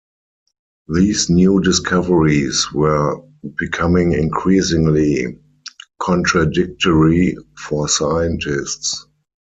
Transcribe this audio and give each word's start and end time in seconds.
These 0.87 1.29
new 1.29 1.61
discoveries 1.61 2.73
were 2.73 3.21
becoming 3.59 4.13
increasingly 4.13 5.37
contradictory 5.99 7.37
for 7.59 7.87
scientists. 7.87 9.05